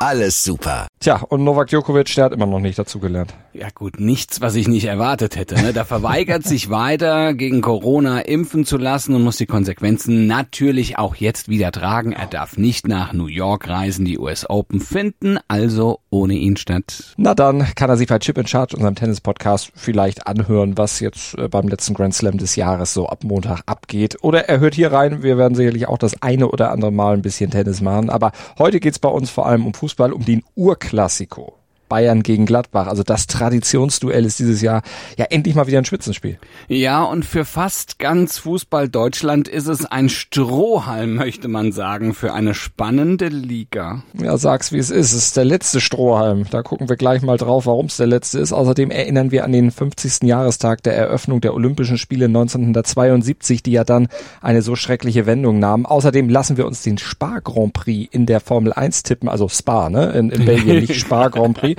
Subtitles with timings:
[0.00, 0.86] alles super.
[1.00, 3.34] Tja, und Novak Djokovic, der hat immer noch nicht dazugelernt.
[3.52, 5.54] Ja gut, nichts, was ich nicht erwartet hätte.
[5.54, 5.72] Ne?
[5.72, 11.14] Da verweigert sich weiter, gegen Corona impfen zu lassen und muss die Konsequenzen natürlich auch
[11.14, 12.12] jetzt wieder tragen.
[12.12, 17.14] Er darf nicht nach New York reisen, die US Open finden, also ohne ihn statt.
[17.16, 21.38] Na dann kann er sich bei Chip in Charge, unserem Tennis-Podcast, vielleicht anhören, was jetzt
[21.38, 24.16] äh, beim letzten Grand Slam des Jahres so ab Montag abgeht.
[24.22, 27.22] Oder er hört hier rein, wir werden sicherlich auch das eine oder andere Mal ein
[27.22, 28.10] bisschen Tennis machen.
[28.10, 31.57] Aber heute geht's bei uns vor allem um Fußball, um den Urklassiko.
[31.88, 32.86] Bayern gegen Gladbach.
[32.86, 34.82] Also das Traditionsduell ist dieses Jahr
[35.16, 36.38] ja endlich mal wieder ein Spitzenspiel.
[36.68, 42.32] Ja, und für fast ganz Fußball Deutschland ist es ein Strohhalm, möchte man sagen, für
[42.32, 44.02] eine spannende Liga.
[44.20, 45.12] Ja, sag's wie es ist.
[45.12, 46.46] Es ist der letzte Strohhalm.
[46.50, 48.52] Da gucken wir gleich mal drauf, warum es der letzte ist.
[48.52, 50.24] Außerdem erinnern wir an den 50.
[50.24, 54.08] Jahrestag der Eröffnung der Olympischen Spiele 1972, die ja dann
[54.40, 55.86] eine so schreckliche Wendung nahmen.
[55.86, 59.88] Außerdem lassen wir uns den Spa Grand Prix in der Formel 1 tippen, also Spa,
[59.88, 60.10] ne?
[60.12, 61.77] In, in Belgien, nicht Spa Grand Prix.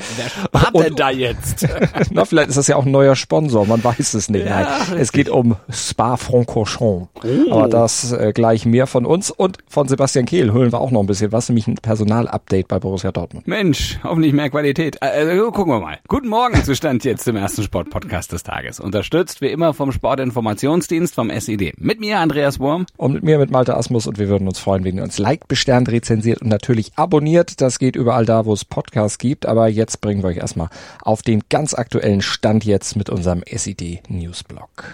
[0.52, 1.68] Wer hat denn da jetzt?
[2.12, 4.46] Na, vielleicht ist das ja auch ein neuer Sponsor, man weiß es nicht.
[4.46, 7.10] Ja, Nein, es geht um Spa-Francorchamps.
[7.24, 7.52] Oh.
[7.52, 11.02] Aber das äh, gleich mehr von uns und von Sebastian Kehl hören wir auch noch
[11.02, 13.48] ein bisschen was, nämlich ein Personalupdate bei Borussia Dortmund.
[13.48, 14.98] Mensch, hoffentlich mehr Qualität.
[15.02, 16.00] Äh, gucken wir mal.
[16.08, 18.80] Guten Morgen Zustand jetzt zum ersten Sportpodcast des Tages.
[18.80, 21.74] Unterstützt wie immer vom Sportinformationsdienst vom SID.
[21.78, 22.86] Mit mir Andreas Wurm.
[22.98, 25.48] Und mit mir, mit Malte Asmus und wir würden uns freuen, wenn ihr uns liked,
[25.48, 27.62] besternt, rezensiert und natürlich abonniert.
[27.62, 29.46] Das geht überall da, wo es Podcasts gibt.
[29.46, 30.70] Aber jetzt bringen wir euch erstmal
[31.02, 34.86] auf den ganz aktuellen Stand jetzt mit unserem SID Newsblog.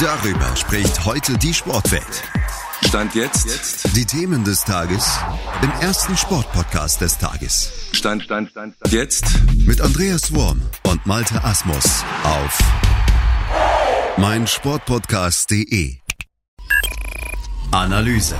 [0.00, 2.22] Darüber spricht heute die Sportwelt.
[2.86, 3.94] Stand jetzt.
[3.96, 5.18] Die Themen des Tages
[5.62, 7.72] im ersten Sportpodcast des Tages.
[7.92, 8.92] Stand, Stand, Stand, Stand.
[8.92, 9.24] Jetzt.
[9.66, 12.58] Mit Andreas Worm und Malte Asmus auf
[14.16, 15.96] meinsportpodcast.de.
[17.70, 18.36] Analyse.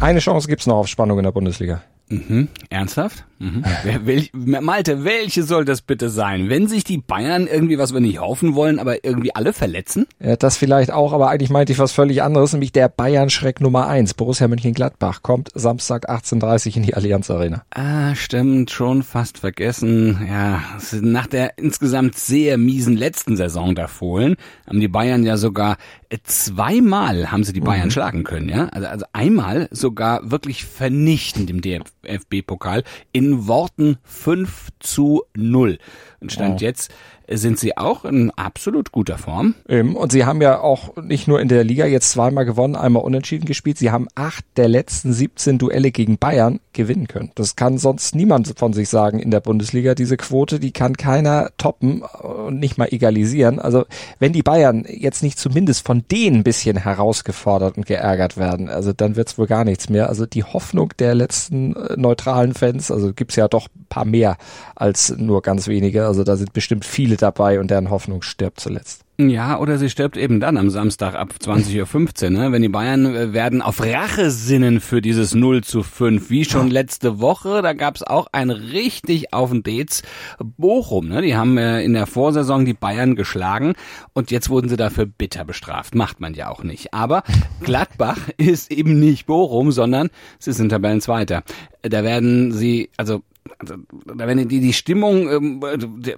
[0.00, 1.82] Eine Chance gibt's noch auf Spannung in der Bundesliga.
[2.08, 2.48] Mhm.
[2.70, 3.24] Ernsthaft?
[3.38, 3.64] Mhm.
[4.04, 6.48] Welch, Malte, welche soll das bitte sein?
[6.48, 10.06] Wenn sich die Bayern irgendwie, was wir nicht hoffen wollen, aber irgendwie alle verletzen?
[10.20, 13.86] Ja, das vielleicht auch, aber eigentlich meinte ich was völlig anderes, nämlich der Bayern-Schreck Nummer
[13.86, 14.14] eins.
[14.14, 17.62] Borussia Mönchengladbach kommt Samstag 18.30 in die Allianz Arena.
[17.70, 20.26] Ah, stimmt, schon fast vergessen.
[20.28, 20.62] Ja,
[21.00, 25.76] nach der insgesamt sehr miesen letzten Saison der Fohlen haben die Bayern ja sogar
[26.22, 27.90] zweimal haben sie die Bayern mhm.
[27.90, 28.68] schlagen können, ja?
[28.68, 32.82] Also, also einmal sogar wirklich vernichtend im DFB-Pokal
[33.12, 35.78] in Worten 5 zu 0.
[36.20, 36.64] Und stand oh.
[36.64, 36.90] jetzt
[37.30, 39.54] sind sie auch in absolut guter Form.
[39.94, 43.44] Und sie haben ja auch nicht nur in der Liga jetzt zweimal gewonnen, einmal unentschieden
[43.44, 43.76] gespielt.
[43.76, 47.30] Sie haben acht der letzten 17 Duelle gegen Bayern gewinnen können.
[47.34, 49.94] Das kann sonst niemand von sich sagen in der Bundesliga.
[49.94, 53.58] Diese Quote, die kann keiner toppen und nicht mal egalisieren.
[53.58, 53.84] Also
[54.18, 58.92] wenn die Bayern jetzt nicht zumindest von denen ein bisschen herausgefordert und geärgert werden, also
[58.94, 60.08] dann wird's wohl gar nichts mehr.
[60.08, 64.38] Also die Hoffnung der letzten äh, neutralen Fans, also gibt's ja doch ein paar mehr
[64.74, 66.06] als nur ganz wenige.
[66.08, 69.04] Also da sind bestimmt viele dabei und deren Hoffnung stirbt zuletzt.
[69.20, 72.52] Ja, oder sie stirbt eben dann am Samstag ab 20.15 Uhr, ne?
[72.52, 76.30] wenn die Bayern äh, werden auf Rache sinnen für dieses 0 zu 5.
[76.30, 80.04] Wie schon letzte Woche, da gab's auch ein richtig auf den Dez
[80.38, 81.08] Bochum.
[81.08, 81.20] Ne?
[81.22, 83.74] Die haben äh, in der Vorsaison die Bayern geschlagen
[84.12, 85.96] und jetzt wurden sie dafür bitter bestraft.
[85.96, 86.94] Macht man ja auch nicht.
[86.94, 87.24] Aber
[87.60, 91.42] Gladbach ist eben nicht Bochum, sondern sie sind Tabellenzweiter.
[91.82, 93.22] Da werden sie, also
[93.58, 95.62] also, wenn die, die Stimmung, ähm,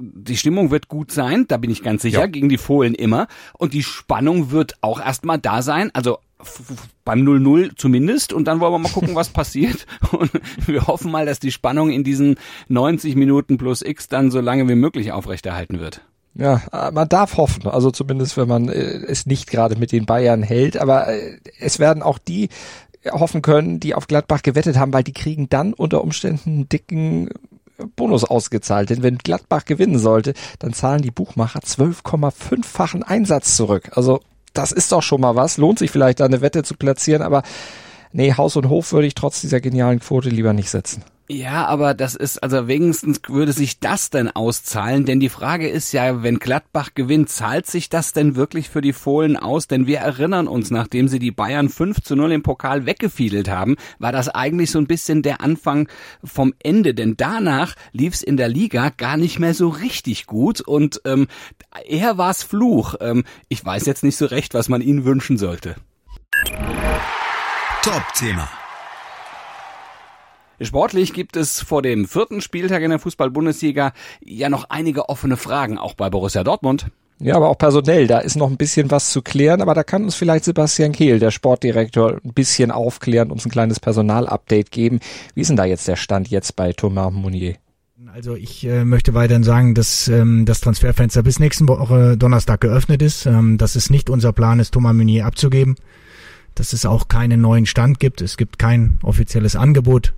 [0.01, 2.27] die Stimmung wird gut sein, da bin ich ganz sicher, ja.
[2.27, 3.29] gegen die Fohlen immer.
[3.57, 5.91] Und die Spannung wird auch erstmal da sein.
[5.95, 6.19] Also
[7.05, 10.31] beim 0-0 zumindest und dann wollen wir mal gucken, was passiert und
[10.67, 12.37] wir hoffen mal, dass die Spannung in diesen
[12.69, 16.03] 90 Minuten plus X dann so lange wie möglich aufrechterhalten wird.
[16.35, 20.43] Ja, man darf hoffen, also zumindest wenn man äh, es nicht gerade mit den Bayern
[20.43, 22.49] hält, aber äh, es werden auch die
[23.11, 27.31] hoffen können, die auf Gladbach gewettet haben, weil die kriegen dann unter Umständen einen dicken
[27.97, 28.91] Bonus ausgezahlt.
[28.91, 33.91] Denn wenn Gladbach gewinnen sollte, dann zahlen die Buchmacher 12,5-fachen Einsatz zurück.
[33.95, 34.21] Also
[34.53, 35.57] das ist doch schon mal was.
[35.57, 37.43] Lohnt sich vielleicht da eine Wette zu platzieren, aber
[38.13, 41.03] nee, Haus und Hof würde ich trotz dieser genialen Quote lieber nicht setzen.
[41.33, 45.93] Ja, aber das ist, also wenigstens würde sich das denn auszahlen, denn die Frage ist
[45.93, 49.69] ja, wenn Gladbach gewinnt, zahlt sich das denn wirklich für die Fohlen aus?
[49.69, 53.77] Denn wir erinnern uns, nachdem sie die Bayern 5 zu 0 im Pokal weggefiedelt haben,
[54.01, 55.89] war das eigentlich so ein bisschen der Anfang
[56.25, 60.61] vom Ende, denn danach lief es in der Liga gar nicht mehr so richtig gut
[60.61, 61.29] und ähm,
[61.87, 62.97] eher war es Fluch.
[63.01, 65.77] Ähm, ich weiß jetzt nicht so recht, was man ihnen wünschen sollte.
[67.83, 68.49] Top-Thema.
[70.63, 73.93] Sportlich gibt es vor dem vierten Spieltag in der Fußball-Bundesliga
[74.23, 76.87] ja noch einige offene Fragen, auch bei Borussia Dortmund.
[77.19, 80.05] Ja, aber auch personell, da ist noch ein bisschen was zu klären, aber da kann
[80.05, 85.01] uns vielleicht Sebastian Kehl, der Sportdirektor, ein bisschen aufklären, uns ein kleines Personalupdate geben.
[85.35, 87.57] Wie ist denn da jetzt der Stand jetzt bei Thomas Mounier?
[88.13, 93.03] Also ich äh, möchte weiterhin sagen, dass ähm, das Transferfenster bis nächsten Woche Donnerstag geöffnet
[93.03, 93.27] ist.
[93.27, 95.77] Ähm, dass es nicht unser Plan ist, Thomas Meunier abzugeben.
[96.55, 98.21] Dass es auch keinen neuen Stand gibt.
[98.21, 100.15] Es gibt kein offizielles Angebot.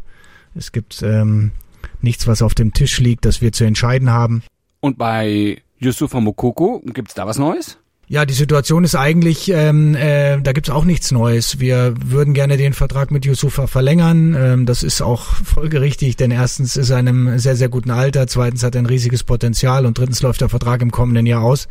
[0.54, 1.52] Es gibt ähm,
[2.00, 4.42] nichts, was auf dem Tisch liegt, das wir zu entscheiden haben.
[4.80, 7.78] Und bei Yusufa Mokoko, gibt's da was Neues?
[8.08, 11.60] Ja, die Situation ist eigentlich, ähm, äh, da gibt's auch nichts Neues.
[11.60, 14.36] Wir würden gerne den Vertrag mit Yusufa verlängern.
[14.38, 18.26] Ähm, das ist auch folgerichtig, denn erstens ist er in einem sehr, sehr guten Alter,
[18.26, 21.68] zweitens hat er ein riesiges Potenzial und drittens läuft der Vertrag im kommenden Jahr aus.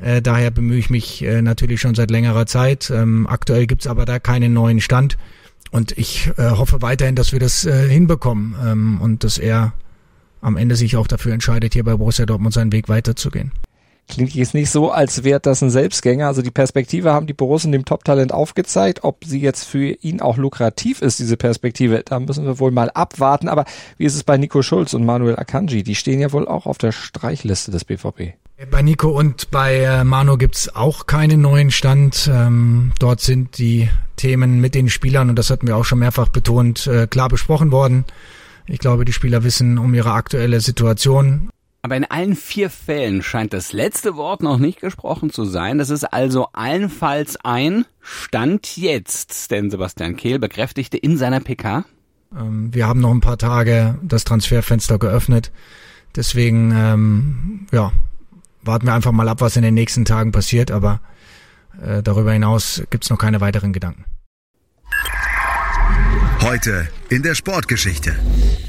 [0.00, 2.90] Äh, daher bemühe ich mich äh, natürlich schon seit längerer Zeit.
[2.90, 5.16] Ähm, aktuell gibt's aber da keinen neuen Stand.
[5.70, 9.72] Und ich äh, hoffe weiterhin, dass wir das äh, hinbekommen ähm, und dass er
[10.40, 13.52] am Ende sich auch dafür entscheidet, hier bei Borussia Dortmund seinen Weg weiterzugehen.
[14.08, 16.28] Klingt jetzt nicht so, als wäre das ein Selbstgänger.
[16.28, 19.02] Also die Perspektive haben die Borussen dem Top-Talent aufgezeigt.
[19.02, 22.90] Ob sie jetzt für ihn auch lukrativ ist, diese Perspektive, da müssen wir wohl mal
[22.90, 23.48] abwarten.
[23.48, 23.64] Aber
[23.98, 25.82] wie ist es bei Nico Schulz und Manuel Akanji?
[25.82, 28.34] Die stehen ja wohl auch auf der Streichliste des BVB.
[28.70, 32.30] Bei Nico und bei äh, Manu gibt's auch keinen neuen Stand.
[32.32, 36.28] Ähm, dort sind die Themen mit den Spielern, und das hatten wir auch schon mehrfach
[36.28, 38.06] betont, äh, klar besprochen worden.
[38.66, 41.50] Ich glaube, die Spieler wissen um ihre aktuelle Situation.
[41.82, 45.76] Aber in allen vier Fällen scheint das letzte Wort noch nicht gesprochen zu sein.
[45.76, 51.84] Das ist also allenfalls ein Stand jetzt, denn Sebastian Kehl bekräftigte in seiner PK.
[52.34, 55.52] Ähm, wir haben noch ein paar Tage das Transferfenster geöffnet.
[56.16, 57.92] Deswegen, ähm, ja,
[58.66, 60.70] warten wir einfach mal ab, was in den nächsten Tagen passiert.
[60.70, 61.00] Aber
[61.82, 64.04] äh, darüber hinaus gibt's noch keine weiteren Gedanken.
[66.42, 68.14] Heute in der Sportgeschichte.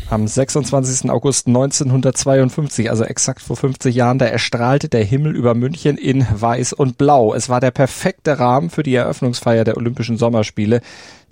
[0.09, 1.11] Am 26.
[1.11, 6.73] August 1952, also exakt vor 50 Jahren, da erstrahlte der Himmel über München in Weiß
[6.73, 7.33] und Blau.
[7.33, 10.81] Es war der perfekte Rahmen für die Eröffnungsfeier der Olympischen Sommerspiele.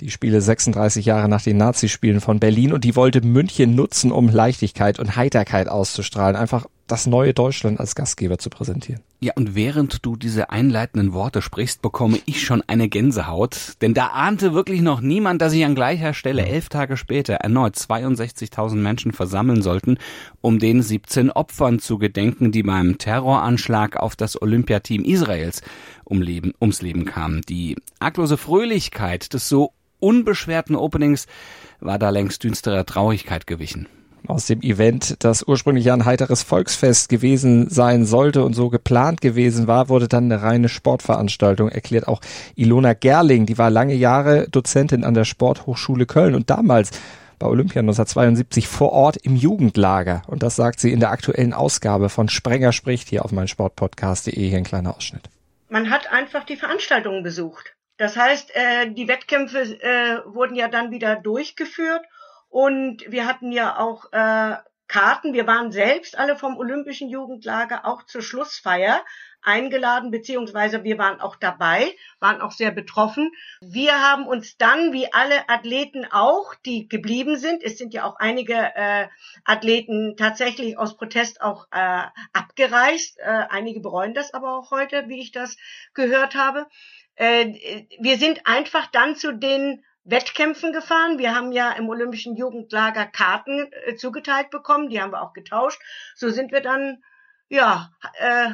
[0.01, 4.27] Die Spiele 36 Jahre nach den Nazispielen von Berlin und die wollte München nutzen, um
[4.27, 6.36] Leichtigkeit und Heiterkeit auszustrahlen.
[6.36, 9.01] Einfach das neue Deutschland als Gastgeber zu präsentieren.
[9.21, 13.75] Ja, und während du diese einleitenden Worte sprichst, bekomme ich schon eine Gänsehaut.
[13.81, 17.75] Denn da ahnte wirklich noch niemand, dass sich an gleicher Stelle elf Tage später erneut
[17.75, 19.98] 62.000 Menschen versammeln sollten,
[20.41, 25.62] um den 17 Opfern zu gedenken, die beim Terroranschlag auf das Olympiateam Israels
[26.03, 27.41] um Leben, ums Leben kamen.
[27.48, 31.27] Die arglose Fröhlichkeit des so unbeschwerten Openings
[31.80, 33.88] war da längst düsterer Traurigkeit gewichen
[34.30, 39.68] aus dem Event, das ursprünglich ein heiteres Volksfest gewesen sein sollte und so geplant gewesen
[39.68, 42.21] war, wurde dann eine reine Sportveranstaltung, erklärt auch
[42.56, 43.45] Ilona Gerling.
[43.45, 46.91] Die war lange Jahre Dozentin an der Sporthochschule Köln und damals
[47.39, 50.21] bei Olympia 1972 vor Ort im Jugendlager.
[50.27, 54.34] Und das sagt sie in der aktuellen Ausgabe von Sprenger spricht hier auf meinsportpodcast.de.
[54.34, 55.24] Hier ein kleiner Ausschnitt.
[55.67, 57.75] Man hat einfach die Veranstaltungen besucht.
[57.97, 62.05] Das heißt, äh, die Wettkämpfe äh, wurden ja dann wieder durchgeführt
[62.49, 64.55] und wir hatten ja auch äh,
[64.87, 65.33] Karten.
[65.33, 69.03] Wir waren selbst alle vom Olympischen Jugendlager auch zur Schlussfeier
[69.41, 73.31] eingeladen, beziehungsweise wir waren auch dabei, waren auch sehr betroffen.
[73.61, 78.17] Wir haben uns dann, wie alle Athleten auch, die geblieben sind, es sind ja auch
[78.17, 79.07] einige äh,
[79.43, 83.19] Athleten tatsächlich aus Protest auch äh, abgereist.
[83.19, 85.57] Äh, einige bereuen das aber auch heute, wie ich das
[85.93, 86.67] gehört habe.
[87.15, 91.17] Äh, wir sind einfach dann zu den Wettkämpfen gefahren.
[91.17, 95.81] Wir haben ja im Olympischen Jugendlager Karten äh, zugeteilt bekommen, die haben wir auch getauscht.
[96.15, 97.03] So sind wir dann,
[97.50, 98.51] ja, äh,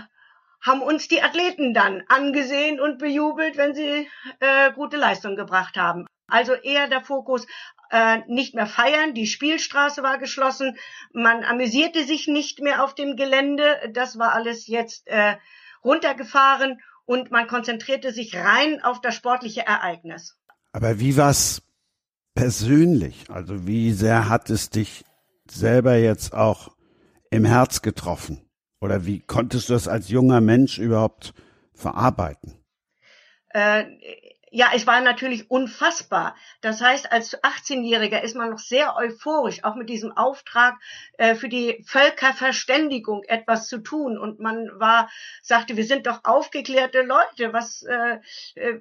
[0.66, 4.08] haben uns die Athleten dann angesehen und bejubelt, wenn sie
[4.40, 6.06] äh, gute Leistung gebracht haben.
[6.28, 7.46] Also eher der Fokus
[7.90, 10.78] äh, nicht mehr feiern, die Spielstraße war geschlossen,
[11.12, 15.36] man amüsierte sich nicht mehr auf dem Gelände, das war alles jetzt äh,
[15.84, 20.38] runtergefahren und man konzentrierte sich rein auf das sportliche Ereignis.
[20.72, 21.62] Aber wie war's
[22.34, 23.30] persönlich?
[23.30, 25.04] Also wie sehr hat es dich
[25.50, 26.76] selber jetzt auch
[27.30, 28.42] im Herz getroffen?
[28.80, 31.34] Oder wie konntest du das als junger Mensch überhaupt
[31.74, 32.56] verarbeiten?
[33.50, 33.84] Äh,
[34.54, 36.36] ja, es war natürlich unfassbar.
[36.60, 40.76] Das heißt, als 18-Jähriger ist man noch sehr euphorisch, auch mit diesem Auftrag
[41.18, 44.18] äh, für die Völkerverständigung etwas zu tun.
[44.18, 45.10] Und man war,
[45.42, 47.54] sagte, wir sind doch aufgeklärte Leute.
[47.54, 48.20] Was, äh,
[48.56, 48.80] äh,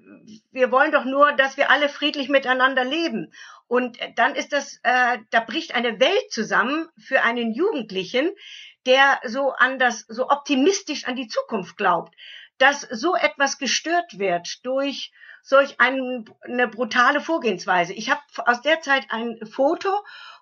[0.51, 3.33] wir wollen doch nur, dass wir alle friedlich miteinander leben.
[3.69, 8.29] Und dann ist das, äh, da bricht eine Welt zusammen für einen Jugendlichen,
[8.87, 12.13] der so an das, so optimistisch an die Zukunft glaubt,
[12.59, 15.13] dass so etwas gestört wird durch
[15.43, 17.93] solch ein, eine brutale Vorgehensweise.
[17.93, 19.91] Ich habe aus der Zeit ein Foto,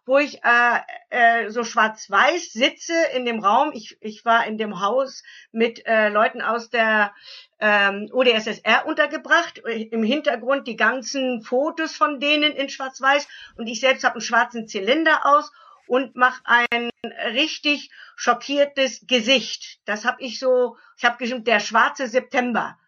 [0.09, 3.73] wo ich äh, äh, so schwarz-weiß sitze in dem Raum.
[3.75, 7.15] Ich, ich war in dem Haus mit äh, Leuten aus der
[7.61, 9.59] ähm, ODSSR untergebracht.
[9.59, 13.29] Im Hintergrund die ganzen Fotos von denen in schwarz-weiß.
[13.57, 15.53] Und ich selbst habe einen schwarzen Zylinder aus
[15.87, 16.91] und mache ein
[17.35, 19.79] richtig schockiertes Gesicht.
[19.85, 22.79] Das habe ich so, ich habe geschrieben, der schwarze September.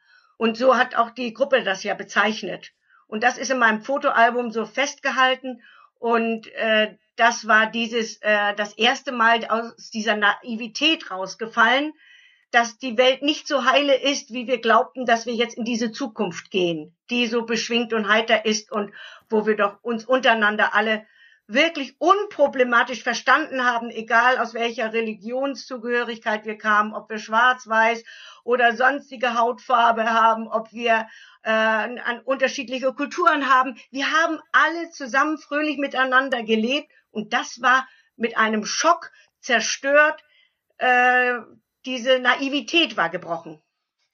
[0.40, 2.72] Und so hat auch die Gruppe das ja bezeichnet.
[3.06, 5.60] Und das ist in meinem Fotoalbum so festgehalten.
[5.98, 11.92] Und äh, das war dieses äh, das erste Mal aus dieser Naivität rausgefallen,
[12.52, 15.92] dass die Welt nicht so heile ist, wie wir glaubten, dass wir jetzt in diese
[15.92, 18.94] Zukunft gehen, die so beschwingt und heiter ist und
[19.28, 21.06] wo wir doch uns untereinander alle
[21.52, 28.04] wirklich unproblematisch verstanden haben, egal aus welcher Religionszugehörigkeit wir kamen, ob wir schwarz, weiß
[28.44, 31.08] oder sonstige Hautfarbe haben, ob wir
[31.42, 33.76] äh, an unterschiedliche Kulturen haben.
[33.90, 40.22] Wir haben alle zusammen fröhlich miteinander gelebt und das war mit einem Schock zerstört.
[40.78, 41.38] Äh,
[41.84, 43.60] diese Naivität war gebrochen.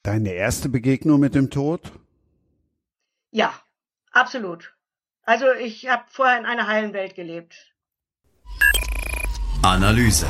[0.02, 1.92] Deine erste Begegnung mit dem Tod?
[3.32, 3.52] Ja,
[4.12, 4.75] absolut.
[5.28, 7.74] Also ich habe vorher in einer heilen Welt gelebt.
[9.62, 10.28] Analyse.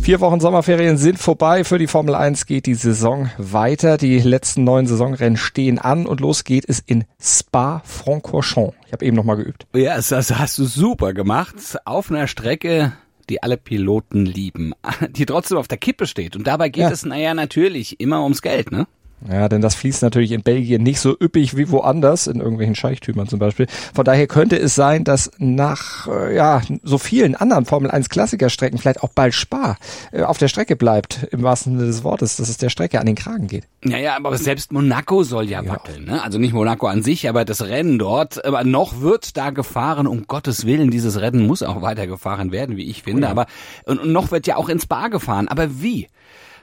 [0.00, 1.62] Vier Wochen Sommerferien sind vorbei.
[1.62, 3.98] Für die Formel 1 geht die Saison weiter.
[3.98, 8.74] Die letzten neun Saisonrennen stehen an und los geht es in Spa-Francorchamps.
[8.86, 9.66] Ich habe eben noch mal geübt.
[9.74, 11.56] Ja, das hast du super gemacht.
[11.84, 12.94] Auf einer Strecke,
[13.28, 14.72] die alle Piloten lieben,
[15.10, 16.34] die trotzdem auf der Kippe steht.
[16.34, 16.90] Und dabei geht ja.
[16.90, 18.86] es, naja, natürlich immer ums Geld, ne?
[19.28, 23.28] Ja, denn das fließt natürlich in Belgien nicht so üppig wie woanders, in irgendwelchen Scheichtümern
[23.28, 23.66] zum Beispiel.
[23.94, 28.78] Von daher könnte es sein, dass nach äh, ja so vielen anderen Formel 1 Klassikerstrecken
[28.78, 29.76] vielleicht auch bald Spa
[30.12, 33.06] äh, auf der Strecke bleibt, im wahrsten Sinne des Wortes, dass es der Strecke an
[33.06, 33.64] den Kragen geht.
[33.82, 35.70] Naja, aber selbst Monaco soll ja, ja.
[35.70, 36.22] wackeln, ne?
[36.22, 38.44] Also nicht Monaco an sich, aber das Rennen dort.
[38.44, 42.76] Aber noch wird da gefahren, um Gottes Willen, dieses Rennen muss auch weiter gefahren werden,
[42.76, 43.22] wie ich finde.
[43.22, 43.30] Oh ja.
[43.30, 43.46] Aber
[43.84, 45.48] und, und noch wird ja auch ins Spa gefahren.
[45.48, 46.08] Aber wie?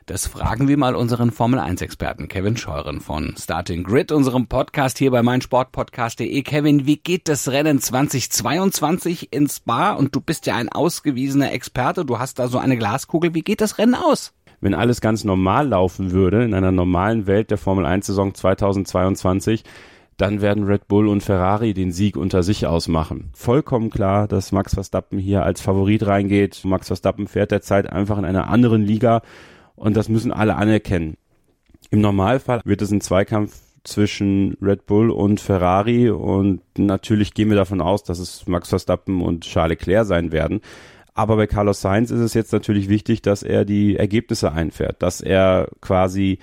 [0.07, 4.99] Das fragen wir mal unseren Formel 1 Experten Kevin Scheuren von Starting Grid, unserem Podcast
[4.99, 6.43] hier bei meinsportpodcast.de.
[6.43, 9.91] Kevin, wie geht das Rennen 2022 ins Spa?
[9.91, 13.33] Und du bist ja ein ausgewiesener Experte, du hast da so eine Glaskugel.
[13.33, 14.33] Wie geht das Rennen aus?
[14.61, 19.65] Wenn alles ganz normal laufen würde, in einer normalen Welt der Formel 1 Saison 2022,
[20.15, 23.29] dann werden Red Bull und Ferrari den Sieg unter sich ausmachen.
[23.33, 26.61] Vollkommen klar, dass Max Verstappen hier als Favorit reingeht.
[26.63, 29.21] Max Verstappen fährt derzeit einfach in einer anderen Liga
[29.77, 31.15] und das müssen alle anerkennen.
[31.89, 37.55] Im Normalfall wird es ein Zweikampf zwischen Red Bull und Ferrari und natürlich gehen wir
[37.55, 40.59] davon aus, dass es Max Verstappen und Charles Leclerc sein werden.
[41.13, 45.21] Aber bei Carlos Sainz ist es jetzt natürlich wichtig, dass er die Ergebnisse einfährt, dass
[45.21, 46.39] er quasi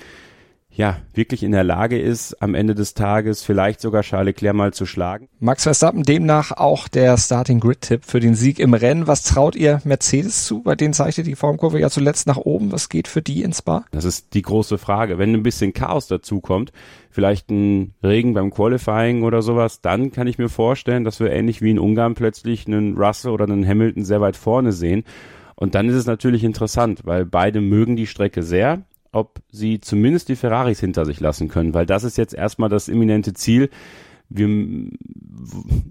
[0.77, 4.73] ja, wirklich in der Lage ist, am Ende des Tages vielleicht sogar Charles Leclerc mal
[4.73, 5.29] zu schlagen.
[5.39, 9.07] Max Verstappen demnach auch der Starting Grid Tipp für den Sieg im Rennen.
[9.07, 10.63] Was traut ihr Mercedes zu?
[10.63, 12.73] Bei denen zeichnet die Formkurve ja zuletzt nach oben.
[12.73, 13.85] Was geht für die ins Bar?
[13.93, 15.17] Das ist die große Frage.
[15.17, 16.73] Wenn ein bisschen Chaos dazukommt,
[17.09, 21.63] vielleicht ein Regen beim Qualifying oder sowas, dann kann ich mir vorstellen, dass wir ähnlich
[21.63, 25.05] wie in Ungarn plötzlich einen Russell oder einen Hamilton sehr weit vorne sehen.
[25.55, 28.83] Und dann ist es natürlich interessant, weil beide mögen die Strecke sehr
[29.15, 32.89] ob sie zumindest die Ferraris hinter sich lassen können, weil das ist jetzt erstmal das
[32.89, 33.71] imminente Ziel.
[34.29, 34.49] Wir,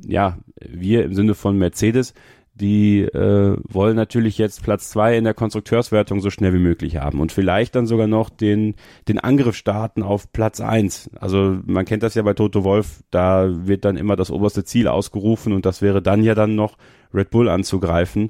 [0.06, 2.14] ja, wir im Sinne von Mercedes,
[2.56, 7.20] die äh, wollen natürlich jetzt Platz zwei in der Konstrukteurswertung so schnell wie möglich haben
[7.20, 8.76] und vielleicht dann sogar noch den,
[9.08, 11.10] den Angriff starten auf Platz eins.
[11.20, 14.88] Also man kennt das ja bei Toto Wolf, da wird dann immer das oberste Ziel
[14.88, 16.78] ausgerufen und das wäre dann ja dann noch
[17.14, 18.30] Red Bull anzugreifen.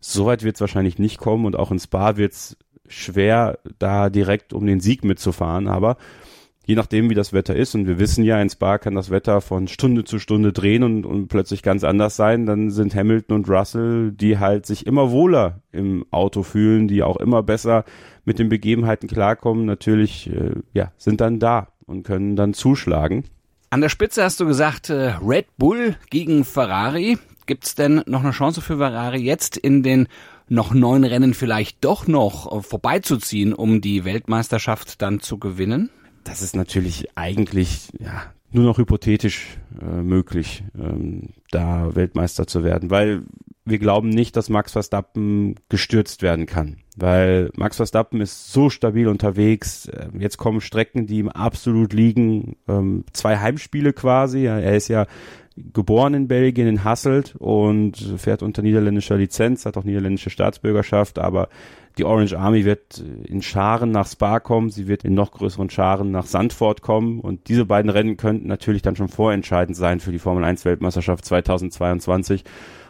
[0.00, 2.56] Soweit wird es wahrscheinlich nicht kommen und auch in Spa wird es
[2.90, 5.96] schwer, da direkt um den Sieg mitzufahren, aber
[6.66, 9.40] je nachdem, wie das Wetter ist, und wir wissen ja, in Spa kann das Wetter
[9.40, 13.48] von Stunde zu Stunde drehen und, und plötzlich ganz anders sein, dann sind Hamilton und
[13.48, 17.84] Russell, die halt sich immer wohler im Auto fühlen, die auch immer besser
[18.24, 23.24] mit den Begebenheiten klarkommen, natürlich, äh, ja, sind dann da und können dann zuschlagen.
[23.70, 27.18] An der Spitze hast du gesagt, äh, Red Bull gegen Ferrari.
[27.46, 30.06] Gibt's denn noch eine Chance für Ferrari jetzt in den
[30.50, 35.90] noch neun Rennen vielleicht doch noch äh, vorbeizuziehen, um die Weltmeisterschaft dann zu gewinnen?
[36.24, 42.90] Das ist natürlich eigentlich ja, nur noch hypothetisch äh, möglich, ähm, da Weltmeister zu werden,
[42.90, 43.22] weil
[43.64, 49.06] wir glauben nicht, dass Max Verstappen gestürzt werden kann, weil Max Verstappen ist so stabil
[49.06, 49.88] unterwegs.
[49.92, 52.56] Ähm, jetzt kommen Strecken, die ihm absolut liegen.
[52.68, 54.46] Ähm, zwei Heimspiele quasi.
[54.46, 55.06] Er ist ja
[55.56, 61.48] geboren in Belgien, in Hasselt und fährt unter niederländischer Lizenz, hat auch niederländische Staatsbürgerschaft, aber
[61.98, 66.10] die Orange Army wird in Scharen nach Spa kommen, sie wird in noch größeren Scharen
[66.12, 70.18] nach Sandford kommen und diese beiden Rennen könnten natürlich dann schon vorentscheidend sein für die
[70.18, 72.44] Formel 1 Weltmeisterschaft 2022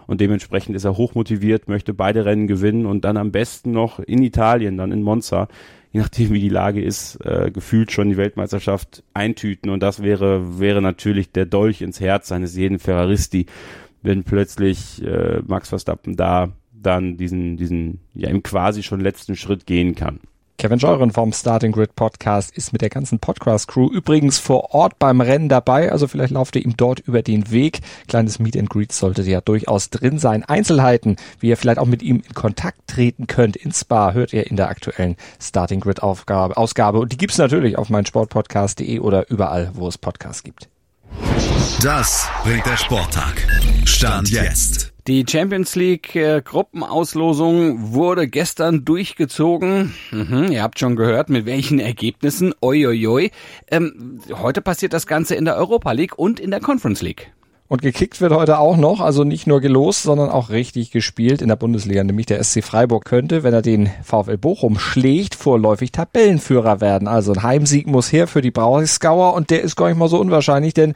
[0.06, 4.22] und dementsprechend ist er hochmotiviert, möchte beide Rennen gewinnen und dann am besten noch in
[4.22, 5.48] Italien, dann in Monza,
[5.92, 10.58] je nachdem wie die Lage ist, äh, gefühlt schon die Weltmeisterschaft eintüten und das wäre
[10.58, 13.46] wäre natürlich der Dolch ins Herz eines jeden Ferraristi,
[14.02, 19.66] wenn plötzlich äh, Max Verstappen da dann diesen diesen ja im quasi schon letzten Schritt
[19.66, 20.20] gehen kann.
[20.60, 24.98] Kevin Scheuren vom Starting Grid Podcast ist mit der ganzen Podcast Crew übrigens vor Ort
[24.98, 25.90] beim Rennen dabei.
[25.90, 27.80] Also vielleicht lauft ihr ihm dort über den Weg.
[28.08, 30.44] Kleines Meet and Greet sollte ja durchaus drin sein.
[30.44, 34.50] Einzelheiten, wie ihr vielleicht auch mit ihm in Kontakt treten könnt in Spa, hört ihr
[34.50, 36.98] in der aktuellen Starting Grid Aufgabe, Ausgabe.
[36.98, 40.68] Und die gibt's natürlich auf meinsportpodcast.de oder überall, wo es Podcasts gibt.
[41.82, 43.46] Das bringt der Sporttag.
[43.86, 44.92] Stand jetzt.
[45.06, 49.94] Die Champions League äh, Gruppenauslosung wurde gestern durchgezogen.
[50.10, 52.52] Mhm, ihr habt schon gehört, mit welchen Ergebnissen.
[52.60, 53.30] Oi,
[53.70, 57.32] Ähm, heute passiert das Ganze in der Europa League und in der Conference League.
[57.66, 61.48] Und gekickt wird heute auch noch, also nicht nur gelost, sondern auch richtig gespielt in
[61.48, 62.02] der Bundesliga.
[62.02, 67.06] Nämlich der SC Freiburg könnte, wenn er den VfL Bochum schlägt, vorläufig Tabellenführer werden.
[67.06, 70.18] Also ein Heimsieg muss her für die Breisgauer und der ist gar nicht mal so
[70.18, 70.94] unwahrscheinlich, denn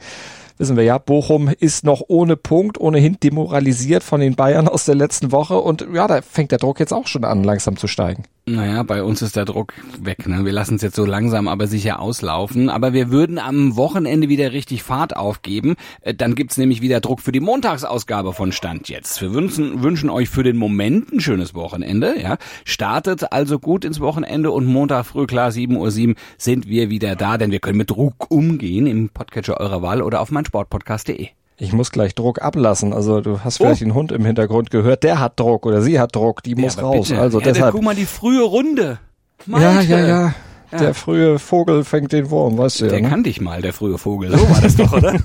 [0.57, 4.95] wissen wir ja, Bochum ist noch ohne Punkt, ohnehin demoralisiert von den Bayern aus der
[4.95, 8.23] letzten Woche und ja, da fängt der Druck jetzt auch schon an, langsam zu steigen.
[8.47, 10.27] Naja, bei uns ist der Druck weg.
[10.27, 10.45] Ne?
[10.45, 12.69] Wir lassen es jetzt so langsam aber sicher auslaufen.
[12.69, 15.75] Aber wir würden am Wochenende wieder richtig Fahrt aufgeben.
[16.01, 19.19] Äh, dann gibt's nämlich wieder Druck für die Montagsausgabe von Stand jetzt.
[19.19, 22.21] Wir wünschen, wünschen euch für den Moment ein schönes Wochenende.
[22.21, 22.37] Ja?
[22.65, 27.39] Startet also gut ins Wochenende und Montag früh, klar, 7.07 Uhr sind wir wieder da,
[27.39, 31.29] denn wir können mit Druck umgehen im Podcatcher eurer Wahl oder auf meinsportpodcast.de.
[31.57, 32.93] Ich muss gleich Druck ablassen.
[32.93, 33.85] Also du hast vielleicht oh.
[33.85, 36.81] den Hund im Hintergrund gehört, der hat Druck oder sie hat Druck, die ja, muss
[36.81, 37.09] raus.
[37.09, 37.21] Bitte.
[37.21, 37.73] Also ja, deshalb.
[37.73, 38.99] Guck mal die frühe Runde.
[39.45, 39.91] Meinte.
[39.91, 40.35] Ja, ja, ja.
[40.71, 40.77] Ja.
[40.79, 42.99] Der frühe Vogel fängt den Wurm, weißt du der ja.
[42.99, 43.09] Der ne?
[43.09, 44.37] kannte ich mal, der frühe Vogel.
[44.37, 45.13] So war das doch, oder?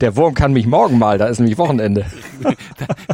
[0.00, 2.06] der Wurm kann mich morgen mal, da ist nämlich Wochenende.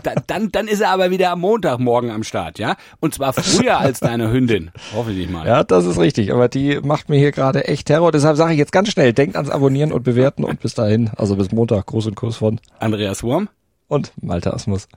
[0.02, 2.76] dann, dann, dann ist er aber wieder am Montagmorgen am Start, ja?
[3.00, 5.46] Und zwar früher als deine Hündin, hoffe ich mal.
[5.46, 8.12] Ja, das ist richtig, aber die macht mir hier gerade echt Terror.
[8.12, 11.36] Deshalb sage ich jetzt ganz schnell, denkt ans Abonnieren und Bewerten und bis dahin, also
[11.36, 13.48] bis Montag, Gruß und Kuss von Andreas Wurm
[13.88, 14.88] und Malte Asmus.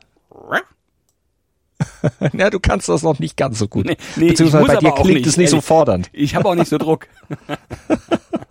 [2.33, 3.85] ja, du kannst das noch nicht ganz so gut.
[3.85, 5.49] Nee, nee, Beziehungsweise bei dir klingt nicht, es nicht ehrlich.
[5.51, 6.09] so fordernd.
[6.13, 7.07] Ich habe auch nicht so Druck.